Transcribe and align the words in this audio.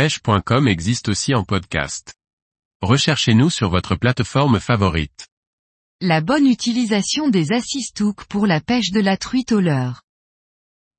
pêche.com 0.00 0.66
existe 0.66 1.10
aussi 1.10 1.34
en 1.34 1.44
podcast. 1.44 2.14
Recherchez-nous 2.80 3.50
sur 3.50 3.68
votre 3.68 3.96
plateforme 3.96 4.58
favorite. 4.58 5.28
La 6.00 6.22
bonne 6.22 6.46
utilisation 6.46 7.28
des 7.28 7.52
assistouks 7.52 8.24
pour 8.24 8.46
la 8.46 8.62
pêche 8.62 8.92
de 8.92 9.00
la 9.00 9.18
truite 9.18 9.52
au 9.52 9.60
leurre. 9.60 10.00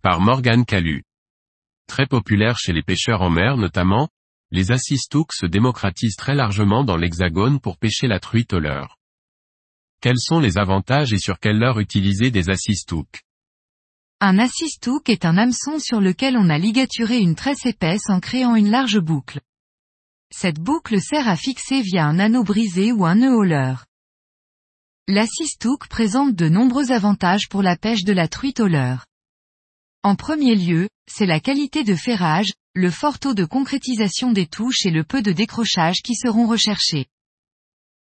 Par 0.00 0.20
Morgane 0.20 0.64
Calu. 0.64 1.02
Très 1.88 2.06
populaire 2.06 2.56
chez 2.56 2.72
les 2.72 2.84
pêcheurs 2.84 3.22
en 3.22 3.30
mer 3.30 3.56
notamment, 3.56 4.08
les 4.52 4.70
assistouks 4.70 5.32
se 5.32 5.46
démocratisent 5.46 6.14
très 6.14 6.36
largement 6.36 6.84
dans 6.84 6.96
l'hexagone 6.96 7.58
pour 7.58 7.78
pêcher 7.78 8.06
la 8.06 8.20
truite 8.20 8.52
au 8.52 8.60
leurre. 8.60 8.96
Quels 10.00 10.20
sont 10.20 10.38
les 10.38 10.56
avantages 10.56 11.12
et 11.12 11.18
sur 11.18 11.40
quelle 11.40 11.58
leurre 11.58 11.80
utiliser 11.80 12.30
des 12.30 12.48
assistouks 12.48 13.22
Un 14.26 14.38
assistouk 14.38 15.10
est 15.10 15.26
un 15.26 15.36
hameçon 15.36 15.78
sur 15.78 16.00
lequel 16.00 16.38
on 16.38 16.48
a 16.48 16.56
ligaturé 16.56 17.18
une 17.18 17.34
tresse 17.34 17.66
épaisse 17.66 18.08
en 18.08 18.20
créant 18.20 18.54
une 18.54 18.70
large 18.70 18.98
boucle. 18.98 19.42
Cette 20.32 20.58
boucle 20.58 20.98
sert 20.98 21.28
à 21.28 21.36
fixer 21.36 21.82
via 21.82 22.06
un 22.06 22.18
anneau 22.18 22.42
brisé 22.42 22.90
ou 22.90 23.04
un 23.04 23.16
nœud 23.16 23.34
au 23.34 23.42
leurre. 23.42 23.84
L'assistouk 25.08 25.88
présente 25.88 26.34
de 26.34 26.48
nombreux 26.48 26.90
avantages 26.90 27.50
pour 27.50 27.60
la 27.60 27.76
pêche 27.76 28.04
de 28.04 28.14
la 28.14 28.26
truite 28.26 28.60
au 28.60 28.66
leurre. 28.66 29.04
En 30.02 30.16
premier 30.16 30.54
lieu, 30.54 30.88
c'est 31.06 31.26
la 31.26 31.38
qualité 31.38 31.84
de 31.84 31.94
ferrage, 31.94 32.54
le 32.72 32.90
fort 32.90 33.18
taux 33.18 33.34
de 33.34 33.44
concrétisation 33.44 34.32
des 34.32 34.46
touches 34.46 34.86
et 34.86 34.90
le 34.90 35.04
peu 35.04 35.20
de 35.20 35.32
décrochage 35.32 36.00
qui 36.02 36.14
seront 36.14 36.46
recherchés. 36.46 37.04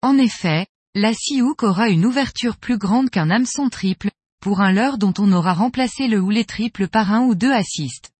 En 0.00 0.16
effet, 0.16 0.66
la 0.94 1.12
hook 1.42 1.62
aura 1.62 1.90
une 1.90 2.06
ouverture 2.06 2.56
plus 2.56 2.78
grande 2.78 3.10
qu'un 3.10 3.28
hameçon 3.28 3.68
triple, 3.68 4.10
pour 4.40 4.60
un 4.60 4.72
leurre 4.72 4.98
dont 4.98 5.14
on 5.18 5.32
aura 5.32 5.52
remplacé 5.52 6.08
le 6.08 6.20
houlet 6.20 6.44
triple 6.44 6.88
par 6.88 7.12
un 7.12 7.22
ou 7.22 7.34
deux 7.34 7.52
assists. 7.52 8.10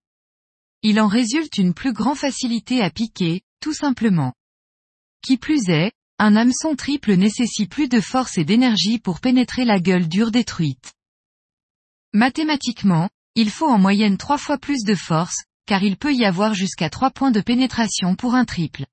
Il 0.83 1.01
en 1.01 1.09
résulte 1.09 1.59
une 1.59 1.75
plus 1.75 1.93
grande 1.93 2.17
facilité 2.17 2.83
à 2.83 2.91
piquer, 2.91 3.43
tout 3.61 3.75
simplement. 3.75 4.33
Qui 5.23 5.37
plus 5.37 5.69
est, 5.69 5.93
un 6.19 6.37
hameçon 6.37 6.77
triple 6.77 7.15
nécessite 7.15 7.71
plus 7.71 7.89
de 7.89 8.01
force 8.01 8.39
et 8.39 8.45
d'énergie 8.45 8.99
pour 8.99 9.21
pénétrer 9.21 9.65
la 9.65 9.81
gueule 9.81 10.09
dure 10.09 10.31
détruite. 10.31 10.93
Mathématiquement, 12.13 13.09
il 13.35 13.51
faut 13.51 13.69
en 13.69 13.79
moyenne 13.79 14.19
trois 14.19 14.39
fois 14.39 14.59
plus 14.59 14.85
de 14.85 14.95
force, 14.95 15.45
car 15.67 15.83
il 15.83 15.97
peut 15.97 16.13
y 16.13 16.25
avoir 16.25 16.53
jusqu'à 16.53 16.91
trois 16.91 17.11
points 17.11 17.31
de 17.31 17.41
pénétration 17.41 18.17
pour 18.17 18.35
un 18.35 18.45
triple. 18.45 18.87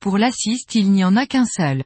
Pour 0.00 0.18
l'assist 0.18 0.74
il 0.74 0.90
n'y 0.90 1.04
en 1.04 1.16
a 1.16 1.26
qu'un 1.26 1.46
seul. 1.46 1.84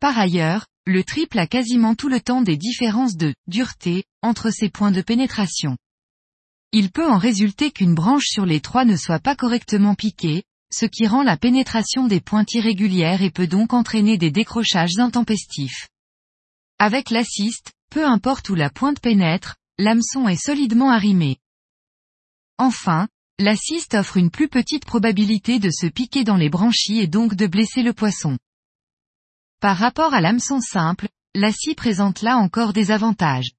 Par 0.00 0.18
ailleurs, 0.18 0.66
le 0.86 1.04
triple 1.04 1.38
a 1.38 1.46
quasiment 1.46 1.94
tout 1.94 2.08
le 2.08 2.20
temps 2.20 2.42
des 2.42 2.56
différences 2.56 3.16
de 3.16 3.34
dureté 3.46 4.04
entre 4.20 4.50
ses 4.50 4.68
points 4.68 4.90
de 4.90 5.00
pénétration. 5.00 5.76
Il 6.72 6.90
peut 6.90 7.06
en 7.06 7.18
résulter 7.18 7.70
qu'une 7.70 7.94
branche 7.94 8.26
sur 8.26 8.46
les 8.46 8.60
trois 8.60 8.84
ne 8.84 8.96
soit 8.96 9.20
pas 9.20 9.36
correctement 9.36 9.94
piquée, 9.94 10.42
ce 10.72 10.86
qui 10.86 11.06
rend 11.06 11.22
la 11.22 11.36
pénétration 11.36 12.08
des 12.08 12.20
pointes 12.20 12.54
irrégulières 12.54 13.22
et 13.22 13.30
peut 13.30 13.46
donc 13.46 13.74
entraîner 13.74 14.18
des 14.18 14.30
décrochages 14.30 14.98
intempestifs. 14.98 15.88
Avec 16.78 17.10
l'assist, 17.10 17.72
peu 17.90 18.04
importe 18.04 18.48
où 18.48 18.54
la 18.54 18.70
pointe 18.70 18.98
pénètre, 18.98 19.56
l'hameçon 19.78 20.26
est 20.26 20.42
solidement 20.42 20.90
arrimé. 20.90 21.36
Enfin, 22.58 23.06
l'assist 23.38 23.94
offre 23.94 24.16
une 24.16 24.30
plus 24.30 24.48
petite 24.48 24.84
probabilité 24.84 25.58
de 25.58 25.70
se 25.70 25.86
piquer 25.86 26.24
dans 26.24 26.36
les 26.36 26.48
branchies 26.48 26.98
et 26.98 27.06
donc 27.06 27.34
de 27.34 27.46
blesser 27.46 27.82
le 27.82 27.92
poisson. 27.92 28.36
Par 29.62 29.76
rapport 29.76 30.12
à 30.12 30.20
l'hameçon 30.20 30.60
simple, 30.60 31.08
la 31.36 31.52
scie 31.52 31.76
présente 31.76 32.20
là 32.20 32.36
encore 32.36 32.72
des 32.72 32.90
avantages. 32.90 33.52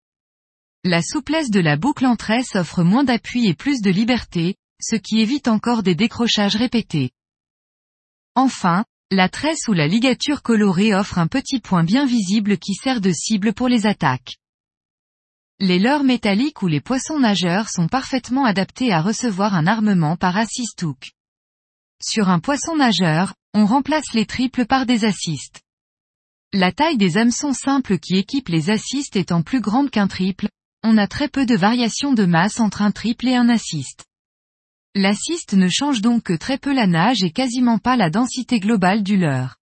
La 0.83 1.01
souplesse 1.01 1.49
de 1.49 1.61
la 1.61 1.77
boucle 1.77 2.05
en 2.05 2.17
tresse 2.17 2.55
offre 2.55 2.83
moins 2.83 3.05
d'appui 3.05 3.47
et 3.47 3.53
plus 3.53 3.79
de 3.79 3.89
liberté, 3.89 4.57
ce 4.81 4.97
qui 4.97 5.21
évite 5.21 5.47
encore 5.47 5.81
des 5.81 5.95
décrochages 5.95 6.57
répétés. 6.57 7.11
Enfin, 8.35 8.83
la 9.11 9.29
tresse 9.29 9.69
ou 9.69 9.71
la 9.71 9.87
ligature 9.87 10.41
colorée 10.41 10.93
offre 10.93 11.19
un 11.19 11.27
petit 11.27 11.61
point 11.61 11.85
bien 11.85 12.05
visible 12.05 12.57
qui 12.57 12.73
sert 12.73 12.99
de 12.99 13.13
cible 13.13 13.53
pour 13.53 13.69
les 13.69 13.85
attaques. 13.85 14.35
Les 15.61 15.79
leurres 15.79 16.03
métalliques 16.03 16.63
ou 16.63 16.67
les 16.67 16.81
poissons 16.81 17.19
nageurs 17.19 17.69
sont 17.69 17.87
parfaitement 17.87 18.43
adaptés 18.43 18.91
à 18.91 19.01
recevoir 19.01 19.55
un 19.55 19.67
armement 19.67 20.17
par 20.17 20.35
assist 20.35 20.83
hook. 20.83 21.13
Sur 22.01 22.27
un 22.27 22.41
poisson 22.41 22.75
nageur, 22.75 23.35
on 23.53 23.65
remplace 23.65 24.11
les 24.13 24.25
triples 24.25 24.65
par 24.65 24.85
des 24.85 25.05
assists. 25.05 25.63
La 26.55 26.71
taille 26.71 26.97
des 26.97 27.17
hameçons 27.17 27.51
simples 27.51 27.97
qui 27.97 28.15
équipent 28.15 28.49
les 28.49 28.69
assists 28.69 29.15
étant 29.15 29.41
plus 29.41 29.59
grande 29.59 29.89
qu'un 29.89 30.07
triple, 30.07 30.49
on 30.83 30.99
a 30.99 31.07
très 31.07 31.27
peu 31.27 31.47
de 31.47 31.55
variation 31.55 32.13
de 32.13 32.25
masse 32.25 32.59
entre 32.59 32.83
un 32.83 32.91
triple 32.91 33.27
et 33.27 33.33
un 33.33 33.49
assist. 33.49 34.05
L'assist 34.93 35.53
ne 35.53 35.67
change 35.67 36.01
donc 36.01 36.21
que 36.21 36.33
très 36.33 36.59
peu 36.59 36.71
la 36.71 36.85
nage 36.85 37.23
et 37.23 37.31
quasiment 37.31 37.79
pas 37.79 37.95
la 37.95 38.11
densité 38.11 38.59
globale 38.59 39.01
du 39.01 39.17
leurre. 39.17 39.55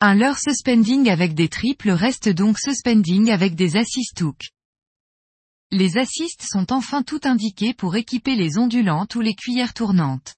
Un 0.00 0.14
leurre 0.14 0.38
suspending 0.38 1.10
avec 1.10 1.34
des 1.34 1.50
triples 1.50 1.90
reste 1.90 2.30
donc 2.30 2.58
suspending 2.58 3.30
avec 3.30 3.54
des 3.54 3.76
assist 3.76 4.22
hooks. 4.22 4.52
Les 5.70 5.98
assists 5.98 6.46
sont 6.50 6.72
enfin 6.72 7.02
tout 7.02 7.20
indiqués 7.24 7.74
pour 7.74 7.96
équiper 7.96 8.36
les 8.36 8.56
ondulantes 8.56 9.16
ou 9.16 9.20
les 9.20 9.34
cuillères 9.34 9.74
tournantes. 9.74 10.34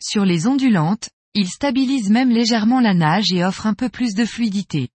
Sur 0.00 0.24
les 0.24 0.48
ondulantes, 0.48 1.10
il 1.36 1.48
stabilise 1.48 2.10
même 2.10 2.30
légèrement 2.30 2.80
la 2.80 2.94
nage 2.94 3.32
et 3.32 3.44
offre 3.44 3.66
un 3.66 3.74
peu 3.74 3.88
plus 3.88 4.14
de 4.14 4.24
fluidité. 4.24 4.88